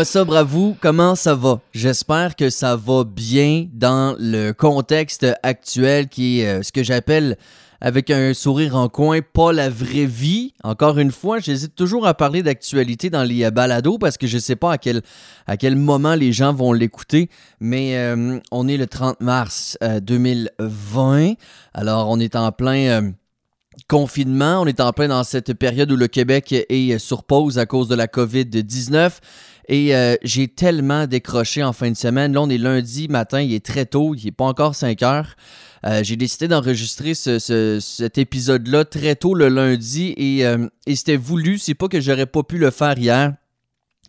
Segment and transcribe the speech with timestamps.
[0.00, 0.76] À vous?
[0.80, 1.60] Comment ça va?
[1.72, 7.36] J'espère que ça va bien dans le contexte actuel qui est euh, ce que j'appelle
[7.80, 10.54] avec un sourire en coin, pas la vraie vie.
[10.62, 14.54] Encore une fois, j'hésite toujours à parler d'actualité dans les balados parce que je sais
[14.54, 15.02] pas à quel,
[15.48, 20.50] à quel moment les gens vont l'écouter, mais euh, on est le 30 mars 2020.
[20.60, 21.34] Euh,
[21.74, 23.14] Alors, on est en plein
[23.88, 24.60] confinement.
[24.60, 27.88] On est en plein dans cette période où le Québec est sur pause à cause
[27.88, 29.12] de la COVID-19.
[29.68, 32.32] Et euh, j'ai tellement décroché en fin de semaine.
[32.32, 35.34] Là, on est lundi matin, il est très tôt, il n'est pas encore 5 heures.
[35.86, 41.58] Euh, j'ai décidé d'enregistrer cet épisode-là très tôt le lundi et, euh, et c'était voulu.
[41.58, 43.34] C'est pas que j'aurais pas pu le faire hier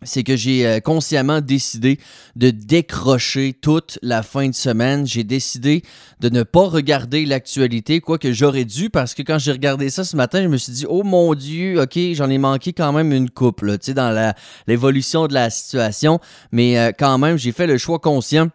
[0.02, 1.98] c'est que j'ai euh, consciemment décidé
[2.36, 5.06] de décrocher toute la fin de semaine.
[5.06, 5.82] J'ai décidé
[6.20, 10.16] de ne pas regarder l'actualité, quoique j'aurais dû, parce que quand j'ai regardé ça ce
[10.16, 13.30] matin, je me suis dit, oh mon Dieu, ok, j'en ai manqué quand même une
[13.30, 14.34] couple, tu sais, dans
[14.66, 16.20] l'évolution de la situation.
[16.52, 18.48] Mais euh, quand même, j'ai fait le choix conscient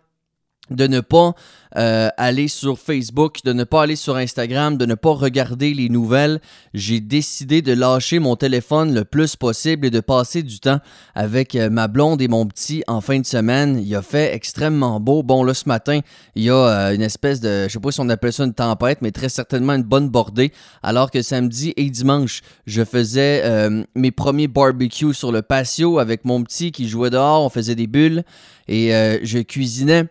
[0.71, 1.35] de ne pas
[1.77, 5.89] euh, aller sur Facebook, de ne pas aller sur Instagram, de ne pas regarder les
[5.89, 6.39] nouvelles.
[6.73, 10.79] J'ai décidé de lâcher mon téléphone le plus possible et de passer du temps
[11.15, 13.77] avec euh, ma blonde et mon petit en fin de semaine.
[13.83, 15.21] Il a fait extrêmement beau.
[15.21, 15.99] Bon, là, ce matin,
[16.35, 18.53] il y a euh, une espèce de, je sais pas si on appelle ça une
[18.53, 20.53] tempête, mais très certainement une bonne bordée.
[20.81, 26.41] Alors que samedi et dimanche, je faisais mes premiers barbecues sur le patio avec mon
[26.43, 27.43] petit qui jouait dehors.
[27.43, 28.23] On faisait des bulles
[28.67, 28.91] et
[29.23, 30.05] je cuisinais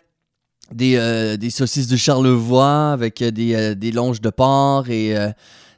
[0.73, 5.15] des, euh, des, saucisses de Charlevoix avec euh, des, euh, des longes de porc et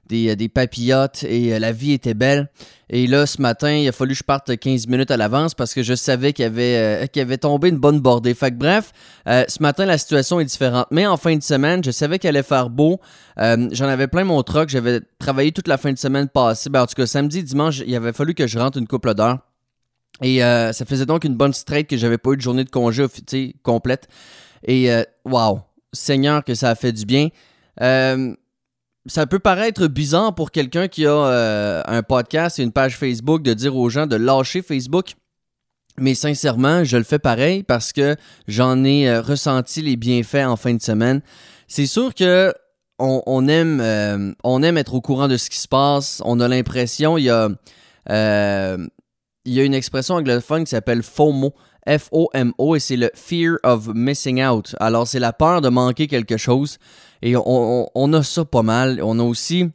[0.09, 2.48] des, des, papillotes et la vie était belle.
[2.89, 5.75] Et là, ce matin, il a fallu que je parte 15 minutes à l'avance parce
[5.75, 8.33] que je savais qu'il y avait, avait tombé une bonne bordée.
[8.33, 8.92] Fait que bref,
[9.27, 10.87] ce matin, la situation est différente.
[10.92, 13.01] Mais en fin de semaine, je savais qu'il allait faire beau.
[13.37, 14.69] J'en avais plein mon truck.
[14.69, 16.70] J'avais travaillé toute la fin de semaine passée.
[16.70, 19.41] Ben, en tout cas, samedi, dimanche, il avait fallu que je rentre une couple d'heures.
[20.23, 23.05] Et ça faisait donc une bonne straight que j'avais pas eu de journée de congé
[23.64, 24.07] complète.
[24.66, 25.60] Et euh, wow,
[25.92, 27.28] Seigneur, que ça a fait du bien.
[27.80, 28.34] Euh,
[29.06, 33.42] ça peut paraître bizarre pour quelqu'un qui a euh, un podcast et une page Facebook
[33.42, 35.14] de dire aux gens de lâcher Facebook.
[35.98, 38.16] Mais sincèrement, je le fais pareil parce que
[38.48, 41.22] j'en ai ressenti les bienfaits en fin de semaine.
[41.68, 42.52] C'est sûr que
[42.98, 46.20] on, aime, on aime être au courant de ce qui se passe.
[46.24, 47.48] On a l'impression, il y a,
[49.46, 51.55] il y a une expression anglophone qui s'appelle FOMO.
[51.89, 54.74] F-O-M-O, et c'est le Fear of Missing Out.
[54.80, 56.79] Alors, c'est la peur de manquer quelque chose.
[57.23, 59.01] Et on, a ça pas mal.
[59.02, 59.70] On a aussi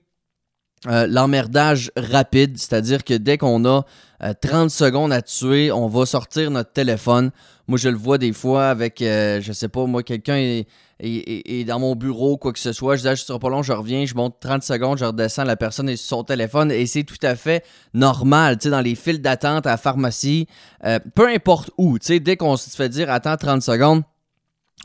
[0.87, 3.85] euh, l'emmerdage rapide, c'est-à-dire que dès qu'on a
[4.19, 7.31] 30 euh, secondes à tuer, on va sortir notre téléphone.
[7.67, 10.63] Moi, je le vois des fois avec, euh, je sais pas, moi, quelqu'un
[11.01, 12.95] est, dans mon bureau, quoi que ce soit.
[12.95, 15.43] Je dis, ah, je serai pas long, je reviens, je monte 30 secondes, je redescends,
[15.43, 17.63] la personne est sur son téléphone et c'est tout à fait
[17.93, 20.47] normal, tu sais, dans les files d'attente à la pharmacie,
[20.85, 24.03] euh, peu importe où, tu sais, dès qu'on se fait dire, attends 30 secondes,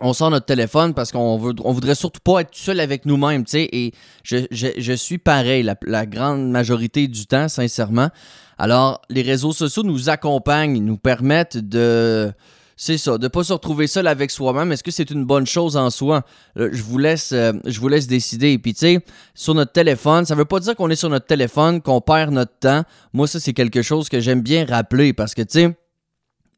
[0.01, 3.45] on sort notre téléphone parce qu'on veut, on voudrait surtout pas être seul avec nous-mêmes,
[3.45, 8.11] tu sais, et je, suis pareil la, grande majorité du temps, sincèrement.
[8.59, 12.33] Alors, les réseaux sociaux nous accompagnent, nous permettent de
[12.79, 14.71] c'est ça, de ne pas se retrouver seul avec soi-même.
[14.71, 16.25] Est-ce que c'est une bonne chose en soi?
[16.57, 18.53] Je vous laisse, euh, je vous laisse décider.
[18.53, 19.01] Et puis, tu sais,
[19.35, 22.59] sur notre téléphone, ça veut pas dire qu'on est sur notre téléphone, qu'on perd notre
[22.59, 22.83] temps.
[23.15, 25.77] Moi, ça, c'est quelque chose que j'aime bien rappeler parce que, tu sais,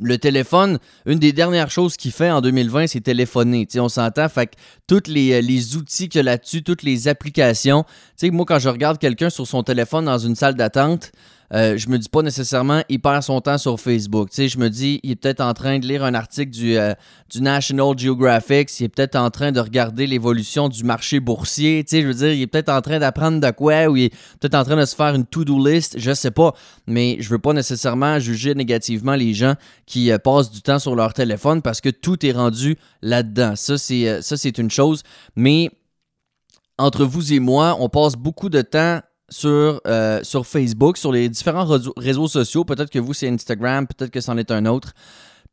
[0.00, 3.66] le téléphone, une des dernières choses qu'il fait en 2020, c'est téléphoner.
[3.68, 4.52] sais, on s'entend, fait que
[4.88, 7.84] tous les, euh, les, outils qu'il y a là-dessus, toutes les applications.
[7.84, 11.12] Tu sais, moi, quand je regarde quelqu'un sur son téléphone dans une salle d'attente,
[11.54, 14.28] euh, je me dis pas nécessairement il perd son temps sur Facebook.
[14.36, 16.94] Je me dis il est peut-être en train de lire un article du, euh,
[17.30, 21.84] du National Geographic, il est peut-être en train de regarder l'évolution du marché boursier.
[21.90, 24.54] Je veux dire, il est peut-être en train d'apprendre de quoi ou il est peut-être
[24.54, 26.54] en train de se faire une to-do list, je sais pas.
[26.86, 29.54] Mais je veux pas nécessairement juger négativement les gens
[29.86, 33.56] qui euh, passent du temps sur leur téléphone parce que tout est rendu là-dedans.
[33.56, 35.02] Ça, c'est, ça, c'est une chose.
[35.34, 35.70] Mais
[36.78, 41.28] entre vous et moi, on passe beaucoup de temps sur, euh, sur Facebook, sur les
[41.28, 41.66] différents
[41.96, 42.64] réseaux sociaux.
[42.64, 44.92] Peut-être que vous, c'est Instagram, peut-être que c'en est un autre.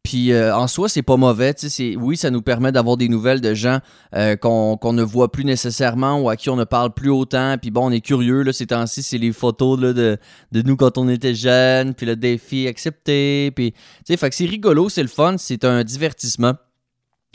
[0.03, 1.55] Puis euh, en soi, c'est pas mauvais.
[1.97, 3.79] Oui, ça nous permet d'avoir des nouvelles de gens
[4.15, 7.57] euh, qu'on ne voit plus nécessairement ou à qui on ne parle plus autant.
[7.59, 8.43] Puis bon, on est curieux.
[8.43, 10.19] Là, ces temps-ci, c'est les photos de,
[10.53, 11.95] nous quand on était jeunes.
[11.95, 13.51] Puis le défi accepté.
[13.55, 13.73] Puis,
[14.07, 16.53] fait que c'est rigolo, c'est le fun, c'est un divertissement.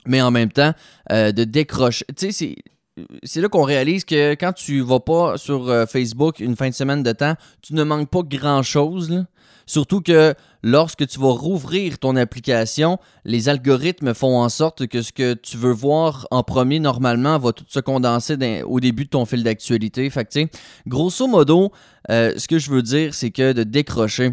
[0.07, 0.73] Mais en même temps,
[1.11, 2.07] de décrocher.
[2.17, 2.55] Tu sais,
[3.23, 6.75] c'est là qu'on réalise que quand tu vas pas sur euh, Facebook une fin de
[6.75, 9.25] semaine de temps, tu ne manques pas grand-chose.
[9.67, 15.13] Surtout que lorsque tu vas rouvrir ton application, les algorithmes font en sorte que ce
[15.13, 19.27] que tu veux voir en premier, normalement, va tout se condenser au début de ton
[19.27, 20.11] fil d'actualité.
[20.89, 21.71] Grosso modo,
[22.11, 24.33] euh, ce que je veux dire, c'est que de décrocher,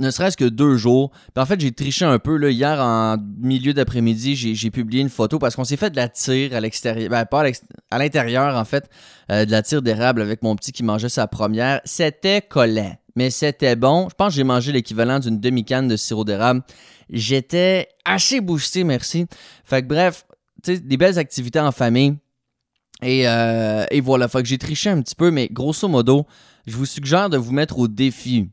[0.00, 1.10] ne serait-ce que deux jours.
[1.10, 2.36] Puis en fait, j'ai triché un peu.
[2.36, 6.08] Là, hier, en milieu d'après-midi, j'ai publié une photo parce qu'on s'est fait de la
[6.08, 7.10] tire à l'extérieur.
[7.10, 7.44] Ben, pas
[7.90, 8.88] à l'intérieur, en fait,
[9.30, 11.80] euh, de la tire d'érable avec mon petit qui mangeait sa première.
[11.84, 14.08] C'était collant, mais c'était bon.
[14.10, 16.62] Je pense que j'ai mangé l'équivalent d'une demi-canne de sirop d'érable.
[17.10, 19.26] J'étais assez boosté, merci.
[19.64, 20.26] Fait que bref,
[20.66, 22.16] des belles activités en famille.
[23.02, 26.26] Et, euh, et voilà, fait que j'ai triché un petit peu, mais grosso modo,
[26.66, 28.48] je vous suggère de vous mettre au défi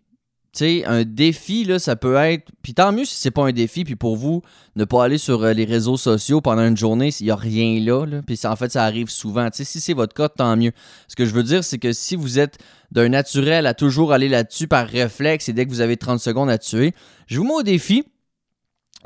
[0.59, 2.51] sais, un défi, là, ça peut être.
[2.61, 4.41] Puis tant mieux si c'est pas un défi, puis pour vous,
[4.75, 7.79] ne pas aller sur euh, les réseaux sociaux pendant une journée s'il n'y a rien
[7.79, 8.05] là.
[8.05, 9.49] là puis en fait, ça arrive souvent.
[9.49, 10.71] Tu sais, si c'est votre cas, tant mieux.
[11.07, 12.57] Ce que je veux dire, c'est que si vous êtes
[12.91, 16.49] d'un naturel à toujours aller là-dessus par réflexe et dès que vous avez 30 secondes
[16.49, 16.93] à tuer,
[17.27, 18.03] je vous mets au défi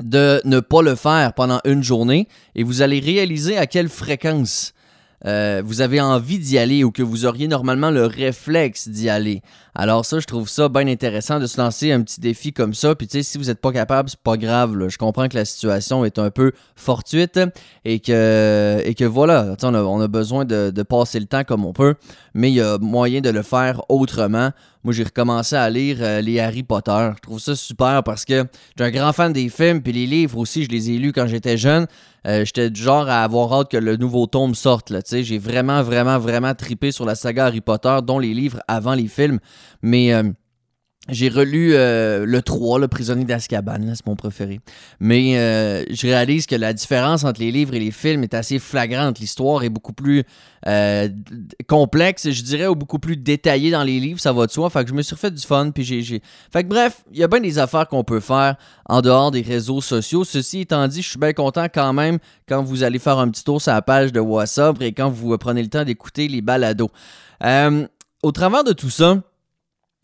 [0.02, 4.74] de ne pas le faire pendant une journée et vous allez réaliser à quelle fréquence
[5.24, 9.42] euh, vous avez envie d'y aller ou que vous auriez normalement le réflexe d'y aller.
[9.74, 12.94] Alors ça, je trouve ça bien intéressant de se lancer un petit défi comme ça.
[12.94, 14.88] Puis tu sais, si vous n'êtes pas capable, c'est pas grave.
[14.88, 17.40] Je comprends que la situation est un peu fortuite
[17.84, 21.94] et que, et que voilà, on a, besoin de passer le temps comme on peut,
[22.34, 24.50] mais il y a moyen de le faire autrement.
[24.86, 27.10] Moi, j'ai recommencé à lire euh, les Harry Potter.
[27.16, 28.44] Je trouve ça super parce que
[28.78, 31.26] j'ai un grand fan des films, puis les livres aussi, je les ai lus quand
[31.26, 31.88] j'étais jeune.
[32.24, 34.92] Euh, j'étais du genre à avoir hâte que le nouveau tome sorte.
[35.10, 39.08] J'ai vraiment, vraiment, vraiment tripé sur la saga Harry Potter, dont les livres avant les
[39.08, 39.40] films.
[39.82, 40.22] Mais euh,
[41.08, 44.60] j'ai relu euh, le 3, Le prisonnier d'Azkaban, c'est mon préféré.
[44.98, 48.58] Mais euh, je réalise que la différence entre les livres et les films est assez
[48.58, 49.20] flagrante.
[49.20, 50.24] L'histoire est beaucoup plus
[50.66, 51.08] euh,
[51.68, 54.68] complexe, je dirais, ou beaucoup plus détaillée dans les livres, ça va de soi.
[54.68, 56.20] Fait que je me suis refait du fun, puis j'ai...
[56.52, 58.56] Fait que bref, il y a bien des affaires qu'on peut faire
[58.86, 60.24] en dehors des réseaux sociaux.
[60.24, 62.18] Ceci étant dit, je suis bien content quand même
[62.48, 65.36] quand vous allez faire un petit tour sur la page de WhatsApp et quand vous
[65.38, 66.90] prenez le temps d'écouter les balados.
[68.22, 69.22] au travers de tout ça,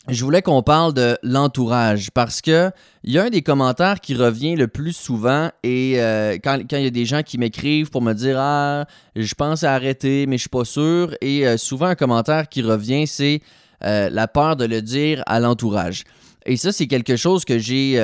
[0.09, 2.71] je voulais qu'on parle de l'entourage parce que
[3.03, 6.83] il y a un des commentaires qui revient le plus souvent et euh, quand, il
[6.83, 8.85] y a des gens qui m'écrivent pour me dire ah
[9.15, 12.61] je pense à arrêter mais je suis pas sûr et euh, souvent un commentaire qui
[12.61, 13.41] revient c'est
[13.85, 16.03] euh, la peur de le dire à l'entourage.
[16.45, 17.95] Et ça, c'est quelque chose que j'ai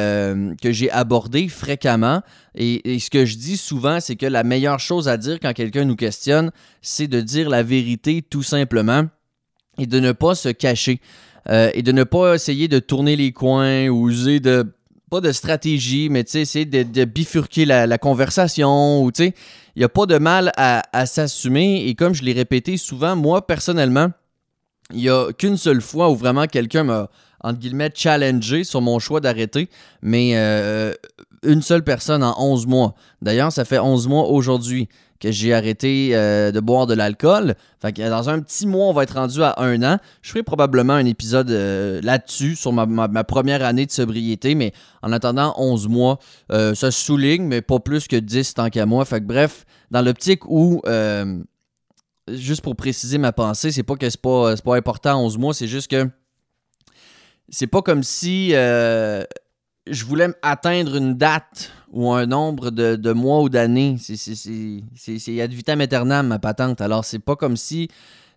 [0.92, 2.22] abordé fréquemment.
[2.56, 5.84] Et, ce que je dis souvent, c'est que la meilleure chose à dire quand quelqu'un
[5.84, 6.52] nous questionne,
[6.82, 9.04] c'est de dire la vérité tout simplement
[9.78, 11.02] et de ne pas se cacher.
[11.48, 14.66] Euh, et de ne pas essayer de tourner les coins ou user de
[15.10, 19.34] pas de stratégie, mais essayer de, bifurquer la, conversation ou il
[19.76, 21.88] n'y a pas de mal à, s'assumer.
[21.88, 24.10] Et comme je l'ai répété souvent, moi personnellement,
[24.94, 27.10] il n'y a qu'une seule fois où vraiment quelqu'un m'a
[27.42, 29.70] entre guillemets challengé sur mon choix d'arrêter,
[30.02, 30.94] mais euh,
[31.44, 32.96] une seule personne en 11 mois.
[33.22, 34.90] D'ailleurs, ça fait 11 mois aujourd'hui
[35.20, 37.56] que j'ai arrêté euh, de boire de l'alcool.
[37.82, 39.98] Fait que dans un petit mois, on va être rendu à un an.
[40.22, 45.12] Je ferai probablement un épisode euh, là-dessus, sur ma, première année de sobriété, mais en
[45.12, 46.20] attendant 11 mois,
[46.52, 49.04] euh, ça se souligne, mais pas plus que 10 tant qu'à moi.
[49.06, 50.82] Fait que bref, dans l'optique où
[52.28, 55.68] juste pour préciser ma pensée, c'est pas que c'est pas, pas important 11 mois, c'est
[55.68, 56.08] juste que
[57.50, 58.54] c'est pas comme si
[59.90, 63.98] je voulais atteindre une date ou un nombre de, mois ou d'années.
[64.00, 66.82] C'est ad vitam aeternam, ma patente.
[66.82, 67.90] Alors, c'est pas comme si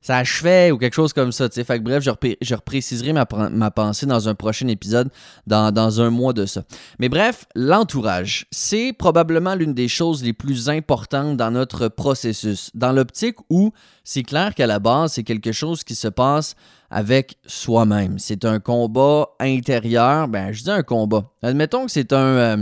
[0.02, 1.48] ça achevait ou quelque chose comme ça.
[1.48, 5.08] Fait que bref, je, je repréciserai ma, ma, pensée dans un prochain épisode,
[5.46, 6.64] dans, dans un mois de ça.
[6.98, 12.70] Mais bref, l'entourage, c'est probablement l'une des choses les plus importantes dans notre processus.
[12.74, 13.72] Dans l'optique où
[14.04, 16.56] c'est clair qu'à la base, c'est quelque chose qui se passe
[16.90, 18.18] avec soi-même.
[18.18, 20.28] C'est un combat intérieur.
[20.28, 21.30] Ben, je dis un combat.
[21.42, 22.16] Admettons que c'est un.
[22.16, 22.56] Euh,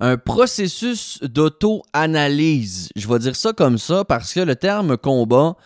[0.00, 2.88] un processus d'auto-analyse.
[2.96, 5.56] Je vais dire ça comme ça parce que le terme combat,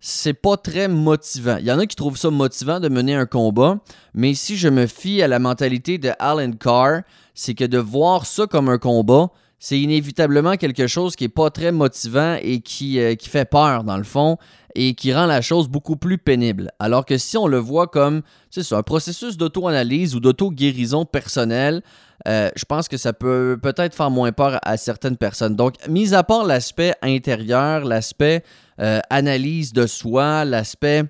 [0.00, 1.56] c'est pas très motivant.
[1.58, 3.78] Il y en a qui trouvent ça motivant de mener un combat,
[4.14, 7.02] mais si je me fie à la mentalité de Alan Carr,
[7.34, 11.50] c'est que de voir ça comme un combat, c'est inévitablement quelque chose qui est pas
[11.50, 14.36] très motivant et qui, euh, qui fait peur dans le fond
[14.76, 16.70] et qui rend la chose beaucoup plus pénible.
[16.78, 21.82] Alors que si on le voit comme c'est un processus d'auto-analyse ou d'auto-guérison personnelle,
[22.28, 25.56] euh, je pense que ça peut peut-être faire moins peur à certaines personnes.
[25.56, 28.44] Donc, mis à part l'aspect intérieur, l'aspect
[28.80, 31.04] euh, analyse de soi, l'aspect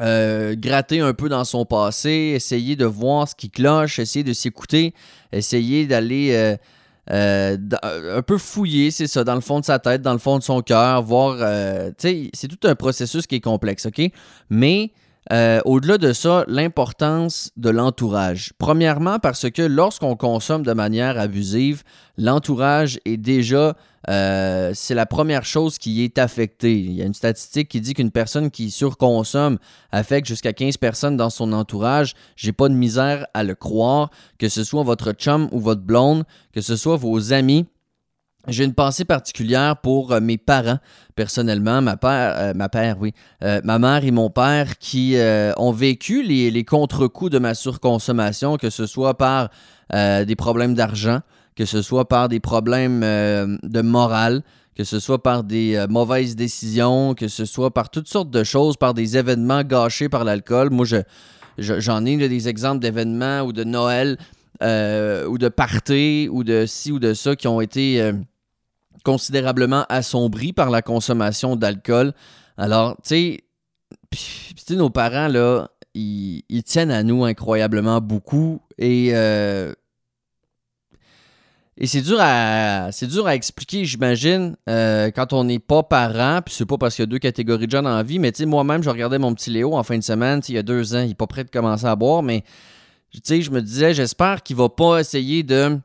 [0.00, 4.32] euh, gratter un peu dans son passé, essayer de voir ce qui cloche, essayer de
[4.32, 4.94] s'écouter,
[5.32, 6.56] essayer d'aller
[7.08, 10.42] un peu fouiller, c'est ça, dans le fond de sa tête, dans le fond de
[10.42, 14.00] son cœur, voir, tu sais, c'est tout un processus qui est complexe, OK?
[14.50, 14.92] Mais
[15.32, 18.52] euh, au-delà de ça, l'importance de l'entourage.
[18.58, 21.82] Premièrement, parce que lorsqu'on consomme de manière abusive,
[22.18, 23.74] l'entourage est déjà,
[24.10, 26.78] euh, c'est la première chose qui est affectée.
[26.78, 29.58] Il y a une statistique qui dit qu'une personne qui surconsomme
[29.92, 32.14] affecte jusqu'à 15 personnes dans son entourage.
[32.36, 36.24] J'ai pas de misère à le croire, que ce soit votre chum ou votre blonde,
[36.52, 37.66] que ce soit vos amis.
[38.46, 40.78] J'ai une pensée particulière pour euh, mes parents,
[41.14, 45.16] personnellement, ma père, euh, ma père, oui, euh, ma mère et mon père qui
[45.56, 49.50] ont vécu les, contre-coups de ma surconsommation, que ce soit par
[49.92, 51.20] des problèmes d'argent,
[51.56, 54.42] que ce soit par des problèmes de morale,
[54.74, 58.76] que ce soit par des mauvaises décisions, que ce soit par toutes sortes de choses,
[58.76, 60.70] par des événements gâchés par l'alcool.
[60.70, 60.98] Moi, je,
[61.58, 64.18] j'en ai des exemples d'événements ou de Noël
[64.60, 68.12] ou de parties ou de ci ou de ça qui ont été
[69.04, 72.12] considérablement assombri par la consommation d'alcool.
[72.56, 73.40] Alors, tu
[74.58, 79.10] sais, nos parents, là, ils, tiennent à nous incroyablement beaucoup et.
[79.14, 79.72] Euh,
[81.76, 86.40] et c'est dur à c'est dur à expliquer, j'imagine, euh, quand on n'est pas parent,
[86.40, 88.38] puis c'est pas parce qu'il y a deux catégories de gens la vie, mais tu
[88.38, 90.94] sais, moi-même, je regardais mon petit Léo en fin de semaine, il y a deux
[90.94, 92.44] ans, il n'est pas prêt de commencer à boire, mais
[93.10, 95.76] tu sais, je me disais, j'espère qu'il va pas essayer de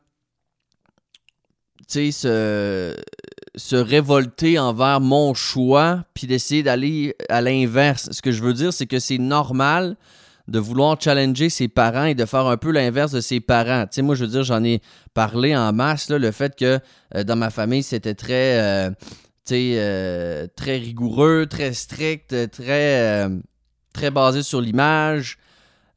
[1.90, 2.96] se,
[3.56, 8.10] se révolter envers mon choix, puis d'essayer d'aller à l'inverse.
[8.12, 9.96] Ce que je veux dire, c'est que c'est normal
[10.50, 13.84] de vouloir challenger ses parents et de faire un peu l'inverse de ses parents.
[13.84, 14.82] Tu sais, moi, je veux dire, j'en ai
[15.14, 16.80] parlé en masse, le fait que
[17.16, 18.90] euh, dans ma famille, c'était très, euh,
[19.52, 23.30] euh, rigoureux, très strict, très,
[23.94, 25.38] très basé sur l'image.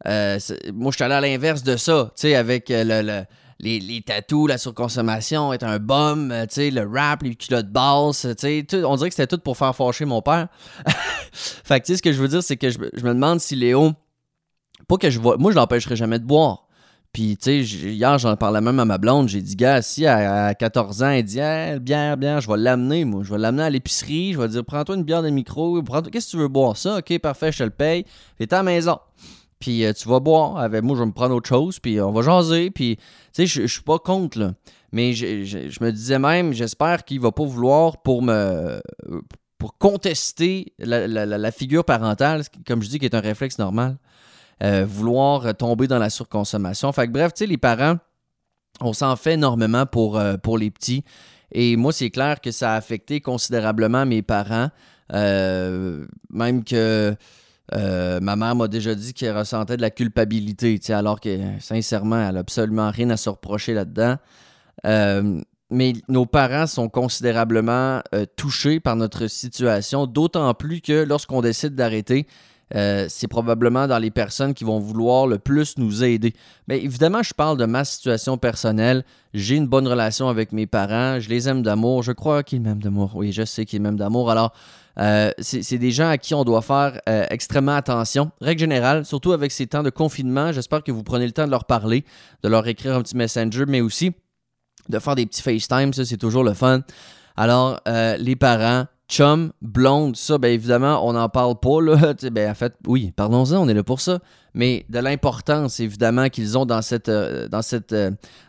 [0.05, 3.25] moi, je suis allé à l'inverse de ça, tu avec le
[3.63, 8.67] les, les tatous, la surconsommation, être un bum, euh, le rap, les culottes basses, tu
[8.85, 10.49] on dirait que c'était tout pour faire fâcher mon père.
[11.33, 13.93] fait que, ce que je veux dire, c'est que je, me demande si Léo,
[14.89, 16.67] pas que je vois, moi, je l'empêcherai jamais de boire.
[17.13, 19.29] Puis, tu sais, hier, j'en parlais même à ma blonde.
[19.29, 23.05] J'ai dit, gars, si à, 14 ans, elle dit, hey, bière, bière, je vais l'amener,
[23.05, 23.23] moi.
[23.23, 24.33] Je vais l'amener à l'épicerie.
[24.33, 25.83] Je vais dire, prends-toi une bière de micro.
[26.11, 26.75] Qu'est-ce que tu veux boire?
[26.79, 28.07] Ça, ok, parfait, je te le paye.
[28.39, 28.99] Fais la maison.
[29.63, 30.59] Puis euh, tu vas boire.
[30.59, 31.79] Avec moi, je vais me prendre autre chose.
[31.79, 32.71] Puis on va jaser.
[32.71, 33.03] Puis, tu
[33.33, 34.55] sais, je, suis pas contre, là.
[34.91, 38.81] Mais je, me disais même, j'espère qu'il va pas vouloir pour me.
[39.59, 43.97] pour contester la, figure parentale, comme je dis, qui est un réflexe normal.
[44.65, 46.93] Euh, vouloir tomber dans la surconsommation.
[46.93, 47.97] Fait que bref, tu sais, les parents,
[48.81, 51.05] on s'en fait énormément pour, euh, pour les petits.
[51.53, 54.71] Et moi, c'est clair que ça a affecté considérablement mes parents.
[55.11, 57.17] même que
[57.75, 62.35] euh, ma mère m'a déjà dit qu'elle ressentait de la culpabilité, alors que sincèrement, elle
[62.35, 64.17] n'a absolument rien à se reprocher là-dedans.
[64.87, 71.41] Euh, mais nos parents sont considérablement euh, touchés par notre situation, d'autant plus que lorsqu'on
[71.41, 72.27] décide d'arrêter,
[73.09, 76.33] c'est probablement dans les personnes qui vont vouloir le plus nous aider.
[76.69, 79.05] Mais évidemment, je parle de ma situation personnelle.
[79.35, 81.21] J'ai une bonne relation avec mes parents.
[81.21, 82.03] Je les aime d'amour.
[82.03, 83.11] Je crois qu'ils m'aiment d'amour.
[83.15, 84.31] Oui, je sais qu'ils m'aiment d'amour.
[84.31, 84.55] Alors,
[84.99, 88.31] euh, c'est des gens à qui on doit faire euh, extrêmement attention.
[88.41, 91.51] Règle générale, surtout avec ces temps de confinement, j'espère que vous prenez le temps de
[91.51, 92.05] leur parler,
[92.43, 94.13] de leur écrire un petit messenger, mais aussi
[94.89, 96.83] de faire des petits FaceTime, ça c'est toujours le fun.
[97.37, 102.15] Alors, euh, les parents, chum, blonde, ça, bien évidemment, on n'en parle pas, là.
[102.31, 104.19] ben, en fait, oui, parlons-en, on est là pour ça.
[104.55, 107.95] Mais de l'importance, évidemment, qu'ils ont dans cette, dans cette,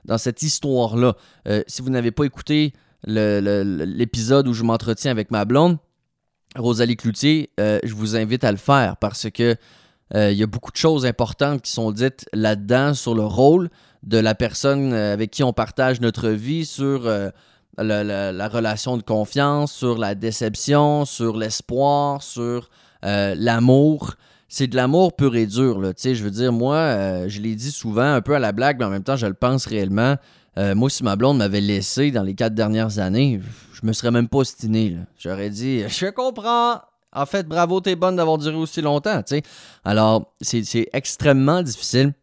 [0.04, 1.16] dans cette histoire-là.
[1.68, 2.74] si vous n'avez pas écouté
[3.06, 5.78] l'épisode où je m'entretiens avec ma blonde,
[6.56, 9.56] Rosalie Cloutier, euh, je vous invite à le faire parce que
[10.16, 13.70] euh, il y a beaucoup de choses importantes qui sont dites là-dedans sur le rôle
[14.04, 17.10] de la personne euh, avec qui on partage notre vie, sur
[17.78, 22.70] la, relation de confiance, sur la déception, sur l'espoir, sur
[23.02, 24.14] l'amour.
[24.48, 25.80] C'est de l'amour pur et dur.
[25.80, 25.94] Là.
[25.98, 28.90] Je veux dire, moi, je l'ai dit souvent, un peu à la blague, mais en
[28.92, 30.18] même temps, je le pense réellement.
[30.58, 33.42] Moi, si ma blonde m'avait laissé dans les quatre dernières années,
[33.74, 34.98] je me serais même pas ostiné.
[35.18, 36.82] J'aurais dit, je comprends.
[37.16, 39.22] En fait, bravo, t'es bonne d'avoir duré aussi longtemps.
[39.84, 42.14] Alors, c'est extrêmement difficile.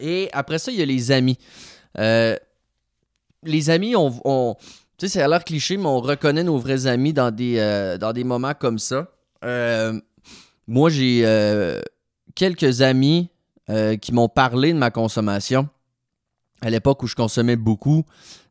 [0.00, 1.38] Et après ça, il y a les amis.
[1.98, 2.36] Euh,
[3.44, 4.56] les amis, on,
[4.98, 7.98] tu sais, c'est à l'air cliché, mais on reconnaît nos vrais amis dans des, euh,
[7.98, 9.08] dans des moments comme ça.
[9.44, 9.98] Euh,
[10.66, 11.80] moi, j'ai
[12.34, 13.28] quelques amis
[14.00, 15.68] qui m'ont parlé de ma consommation
[16.62, 18.04] à l'époque où je consommais beaucoup.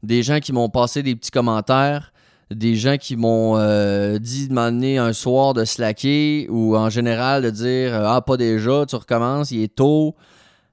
[0.04, 2.12] Des gens qui m'ont passé des petits commentaires
[2.52, 7.44] des gens qui m'ont euh, dit de m'amener un soir de slacker ou en général
[7.44, 10.16] de dire Ah, pas déjà, tu recommences, il est tôt.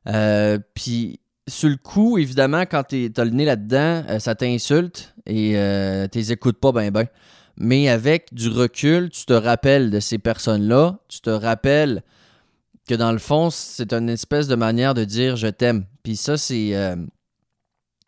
[0.08, 5.14] Euh, puis sur le coup, évidemment, quand tu as le nez là-dedans, euh, ça t'insulte
[5.26, 5.56] et
[6.12, 7.06] tu écoutes pas ben ben.
[7.58, 12.02] Mais avec du recul, tu te rappelles de ces personnes-là, tu te rappelles
[12.86, 15.86] que dans le fond, c'est une espèce de manière de dire je t'aime.
[16.02, 16.74] Puis ça, c'est.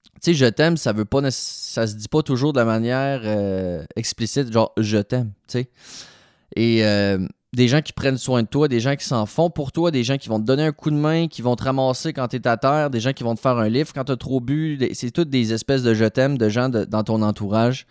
[0.07, 1.21] Euh, tu sais, je t'aime, ça veut pas.
[1.31, 5.71] Ça se dit pas toujours de la manière euh, explicite, genre je t'aime, tu sais.
[6.57, 7.19] Et euh,
[7.53, 10.05] des gens qui prennent soin de toi, des gens qui s'en font pour toi, des
[10.05, 12.37] gens qui vont te donner un coup de main, qui vont te ramasser quand tu
[12.37, 14.41] es à terre, des gens qui vont te faire un livre quand tu as trop
[14.41, 14.79] bu.
[14.95, 17.87] C'est toutes des espèces de je t'aime de gens dans ton entourage.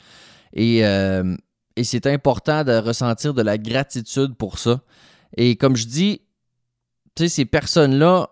[0.54, 4.82] Et, et c'est important de ressentir de la gratitude pour ça.
[5.36, 6.22] Et comme je dis,
[7.16, 8.30] ces personnes-là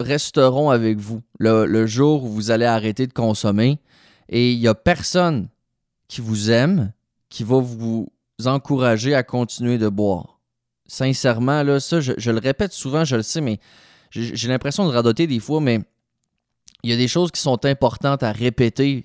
[0.00, 3.78] resteront avec vous le, jour où vous allez arrêter de consommer.
[4.28, 5.48] Et il n'y a personne
[6.08, 6.92] qui vous aime
[7.28, 8.08] qui va vous
[8.44, 10.40] encourager à continuer de boire.
[10.86, 13.58] Sincèrement, là, ça, je, le répète souvent, je le sais, mais
[14.10, 15.80] j'ai l'impression de radoter des fois, mais
[16.82, 19.04] il y a des choses qui sont importantes à répéter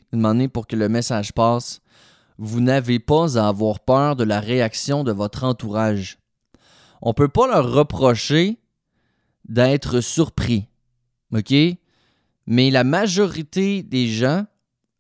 [0.54, 1.82] pour que le message passe.
[2.38, 6.20] Vous n'avez pas à avoir peur de la réaction de votre entourage.
[7.02, 8.60] On ne peut pas leur reprocher
[9.48, 10.68] d'être surpris.
[11.34, 11.54] OK?
[12.48, 14.46] Mais la majorité des gens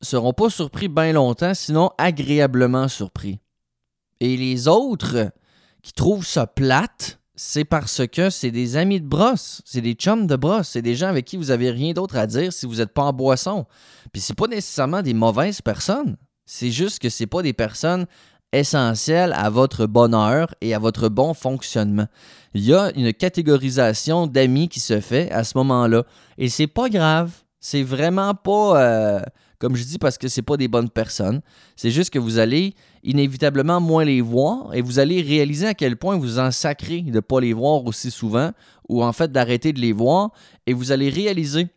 [0.02, 3.40] seront pas surpris bien longtemps, sinon agréablement surpris.
[4.20, 5.32] Et les autres
[5.82, 10.28] qui trouvent ça plate, c'est parce que c'est des amis de brosse, c'est des chums
[10.28, 12.76] de brosse, c'est des gens avec qui vous avez rien d'autre à dire si vous
[12.76, 13.66] n'êtes pas en boisson.
[14.12, 16.18] Puis c'est pas nécessairement des mauvaises personnes.
[16.46, 18.06] C'est juste que c'est pas des personnes
[18.53, 22.08] essentielles à votre bonheur et à votre bon fonctionnement
[22.53, 26.03] il y a une catégorisation d'amis qui se fait à ce moment-là.
[26.38, 27.31] Et c'est pas grave.
[27.60, 29.22] C'est vraiment pas, euh,
[29.60, 31.41] comme je dis, parce que c'est pas des bonnes personnes.
[31.75, 35.96] C'est juste que vous allez inévitablement moins les voir et vous allez réaliser à quel
[35.96, 38.51] point vous en sacrez de ne pas les voir aussi souvent
[38.89, 40.31] ou en fait d'arrêter de les voir
[40.67, 41.67] et vous allez réaliser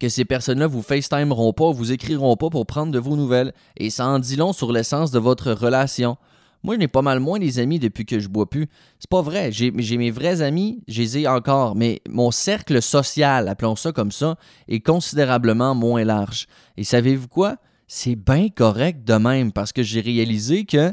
[0.00, 3.52] que ces personnes-là vous FaceTimeront pas, vous écriront pas pour prendre de vos nouvelles.
[3.76, 6.16] Et ça en dit long sur l'essence de votre relation.
[6.62, 8.66] Moi, je n'ai pas mal moins des amis depuis que je bois plus.
[8.98, 9.50] C'est pas vrai.
[9.52, 14.12] J'ai mes vrais amis, je les ai encore, mais mon cercle social, appelons ça comme
[14.12, 14.36] ça,
[14.68, 16.46] est considérablement moins large.
[16.76, 17.56] Et savez-vous quoi?
[17.86, 20.92] C'est bien correct de même parce que j'ai réalisé que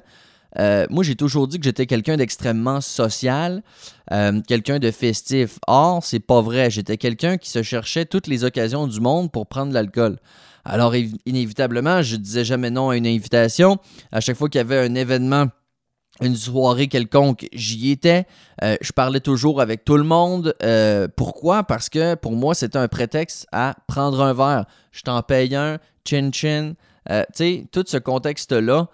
[0.59, 3.63] euh, moi, j'ai toujours dit que j'étais quelqu'un d'extrêmement social,
[4.11, 5.59] euh, quelqu'un de festif.
[5.67, 6.69] Or, c'est pas vrai.
[6.69, 10.17] J'étais quelqu'un qui se cherchait toutes les occasions du monde pour prendre l'alcool.
[10.65, 10.93] Alors,
[11.25, 13.77] inévitablement, je disais jamais non à une invitation.
[14.11, 15.45] À chaque fois qu'il y avait un événement,
[16.19, 18.25] une soirée quelconque, j'y étais.
[18.63, 20.55] Euh, je parlais toujours avec tout le monde.
[21.15, 21.63] Pourquoi?
[21.63, 24.65] Parce que pour moi, c'était un prétexte à prendre un verre.
[24.91, 26.73] Je t'en paye un, chin-chin.
[27.09, 28.89] Tu sais, tout ce contexte-là,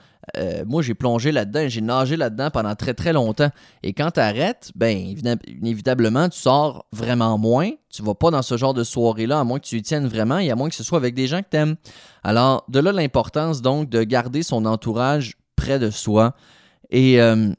[0.66, 3.50] moi, j'ai plongé là-dedans, j'ai nagé là-dedans pendant très, très longtemps.
[3.84, 5.16] Et quand tu arrêtes, ben,
[5.48, 7.72] inévitablement, tu sors vraiment moins.
[7.90, 10.40] Tu vas pas dans ce genre de soirée-là, à moins que tu y tiennes vraiment
[10.40, 11.76] et à moins que ce soit avec des gens que tu aimes.
[12.24, 16.34] Alors, de là l'importance, donc, de garder son entourage près de soi.
[16.90, 17.52] Et euh,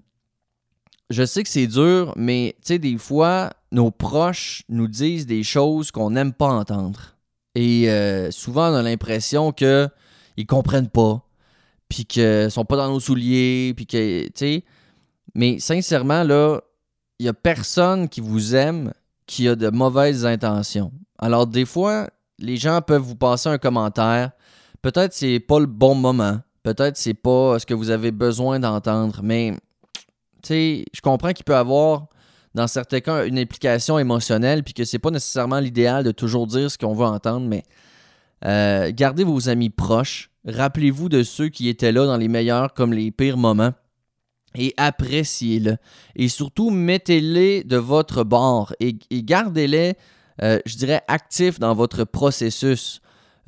[1.11, 5.43] je sais que c'est dur, mais tu sais, des fois, nos proches nous disent des
[5.43, 7.17] choses qu'on n'aime pas entendre.
[7.55, 9.91] Et euh, souvent, on a l'impression qu'ils
[10.39, 11.23] ne comprennent pas,
[11.95, 14.65] puis qu'ils sont pas dans nos souliers, puis que, tu sais.
[15.37, 16.61] Mais sincèrement, là,
[17.21, 18.93] il n'y a personne qui vous aime
[19.27, 20.91] qui a de mauvaises intentions.
[21.19, 22.09] Alors, des fois,
[22.41, 24.33] les gens peuvent vous passer un commentaire.
[24.83, 26.41] Peut-être c'est pas le bon moment.
[26.65, 29.55] Peut-être c'est pas ce que vous avez besoin d'entendre, mais
[30.49, 32.09] je comprends qu'il peut avoir
[32.57, 36.71] dans certains cas une implication émotionnelle, puis que c'est pas nécessairement l'idéal de toujours dire
[36.71, 37.63] ce qu'on veut entendre, mais
[38.47, 42.93] euh, gardez vos amis proches, rappelez-vous de ceux qui étaient là dans les meilleurs comme
[42.93, 43.73] les pires moments,
[44.57, 45.77] et appréciez-le.
[46.15, 49.95] Et surtout, mettez-les de votre bord et, gardez-les,
[50.43, 53.01] euh, je dirais, actifs dans votre processus.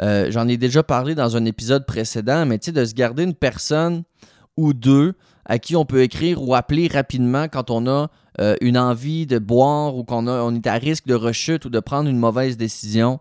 [0.02, 3.34] Euh, j'en ai déjà parlé dans un épisode précédent, mais tu de se garder une
[3.34, 4.02] personne
[4.56, 8.08] ou deux à qui on peut écrire ou appeler rapidement quand on a
[8.60, 12.10] une envie de boire ou qu'on on est à risque de rechute ou de prendre
[12.10, 13.18] une mauvaise décision.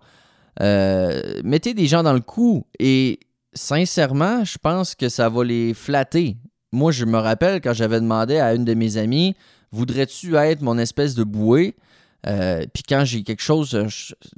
[0.62, 3.20] Euh, mettez des gens dans le coup et
[3.54, 6.38] sincèrement, je pense que ça va les flatter.
[6.72, 9.36] Moi, je me rappelle quand j'avais demandé à une de mes amies
[9.72, 11.76] Voudrais-tu être mon espèce de bouée
[12.24, 13.78] Puis quand j'ai quelque chose,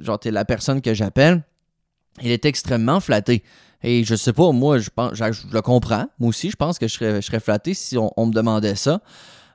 [0.00, 1.44] genre, t'es la personne que j'appelle
[2.22, 3.42] il est extrêmement flatté.
[3.82, 6.08] Et je sais pas, moi, je pense, je, le comprends.
[6.18, 9.00] Moi aussi, je pense que je serais, je serais flatté si on, me demandait ça.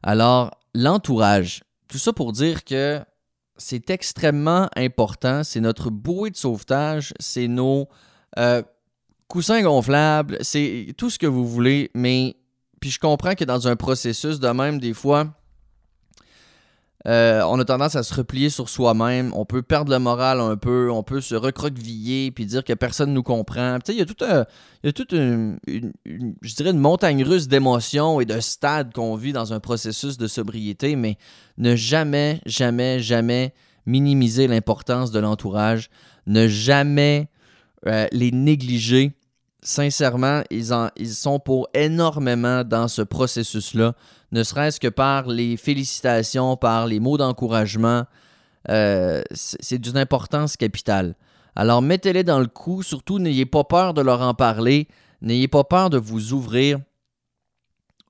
[0.02, 1.64] Alors, l'entourage.
[1.88, 3.02] Tout ça pour dire que
[3.58, 5.44] c'est extrêmement important.
[5.44, 7.14] C'est notre bouée de sauvetage.
[7.20, 7.88] C'est nos
[8.38, 8.62] euh,
[9.28, 10.38] coussins gonflables.
[10.42, 11.92] C'est tout ce que vous voulez.
[11.94, 12.36] Mais,
[12.80, 15.28] puis je comprends que dans un processus de même, des fois,
[17.06, 19.32] euh, on a tendance à se replier sur soi-même.
[19.34, 20.90] On peut perdre le moral un peu.
[20.90, 23.78] On peut se recroqueviller puis dire que personne ne nous comprend.
[23.90, 29.16] Il y a toute une, je dirais une montagne russe d'émotions et de stades qu'on
[29.16, 31.18] vit dans un processus de sobriété, mais
[31.58, 33.54] ne jamais, jamais, jamais
[33.86, 35.90] minimiser l'importance de l'entourage.
[36.26, 37.28] Ne jamais
[37.86, 39.12] euh, les négliger
[39.64, 43.94] sincèrement, ils, en, ils sont pour énormément dans ce processus-là,
[44.32, 48.06] ne serait-ce que par les félicitations, par les mots d'encouragement.
[48.70, 51.16] Euh, c'est d'une importance capitale.
[51.56, 54.88] Alors mettez-les dans le coup, surtout n'ayez pas peur de leur en parler,
[55.22, 56.80] n'ayez pas peur de vous ouvrir.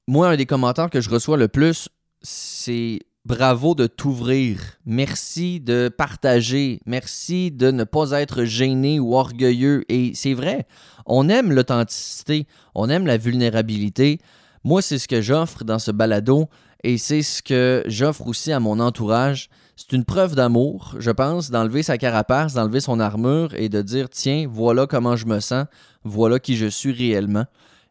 [0.07, 1.89] Moi, un des commentaires que je reçois le plus,
[2.21, 4.59] c'est bravo de t'ouvrir.
[4.85, 6.81] Merci de partager.
[6.85, 9.85] Merci de ne pas être gêné ou orgueilleux.
[9.89, 10.67] Et c'est vrai,
[11.05, 14.19] on aime l'authenticité, on aime la vulnérabilité.
[14.63, 16.49] Moi, c'est ce que j'offre dans ce balado
[16.83, 19.49] et c'est ce que j'offre aussi à mon entourage.
[19.75, 24.09] C'est une preuve d'amour, je pense, d'enlever sa carapace, d'enlever son armure et de dire
[24.09, 25.65] tiens, voilà comment je me sens,
[26.03, 27.45] voilà qui je suis réellement.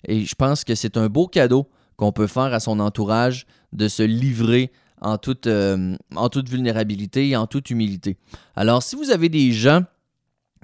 [0.06, 3.88] Et je pense que c'est un beau cadeau qu'on peut faire à son entourage de
[3.88, 4.70] se livrer
[5.02, 8.16] en toute, euh, en toute vulnérabilité et en toute humilité.
[8.56, 9.82] Alors, si vous avez des gens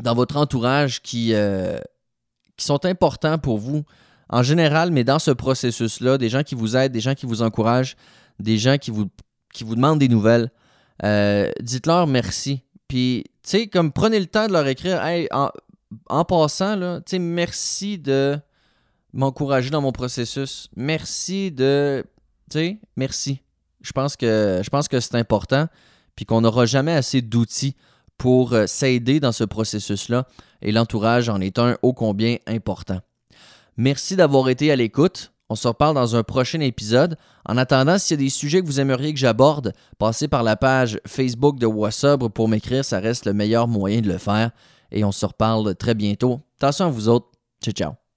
[0.01, 1.79] dans votre entourage qui, euh,
[2.57, 3.85] qui sont importants pour vous,
[4.31, 7.43] en général, mais dans ce processus-là, des gens qui vous aident, des gens qui vous
[7.43, 7.97] encouragent,
[8.39, 9.09] des gens qui vous,
[9.53, 10.51] qui vous demandent des nouvelles,
[11.03, 12.63] euh, dites-leur merci.
[12.87, 15.51] Puis, tu sais, comme prenez le temps de leur écrire, hey, en,
[16.09, 18.39] en passant, là, tu sais, merci de
[19.13, 20.69] m'encourager dans mon processus.
[20.77, 22.05] Merci de.
[22.51, 23.43] Tu sais, merci.
[23.89, 25.67] Je pense que, c'est important,
[26.15, 27.75] puis qu'on n'aura jamais assez d'outils
[28.19, 30.27] pour euh, s'aider dans ce processus-là,
[30.61, 33.01] et l'entourage en est un ô combien important.
[33.77, 35.33] Merci d'avoir été à l'écoute.
[35.49, 37.17] On se reparle dans un prochain épisode.
[37.47, 40.57] En attendant, s'il y a des sujets que vous aimeriez que j'aborde, passez par la
[40.57, 44.51] page Facebook de Wassobre pour m'écrire, ça reste le meilleur moyen de le faire.
[44.91, 46.41] Et on se reparle très bientôt.
[46.59, 47.29] Attention à vous autres.
[47.63, 48.08] Ciao, ciao.